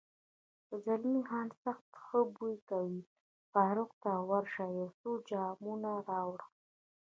زلمی 0.83 1.21
خان: 1.29 1.47
سخت 1.63 1.89
ښه 2.03 2.19
بوی 2.35 2.57
کوي، 2.69 2.99
فاروق، 3.51 3.91
ته 4.03 4.11
ورشه 4.29 4.65
یو 4.77 4.89
څو 4.99 5.09
جامونه 5.29 5.91
راوړه. 6.09 6.45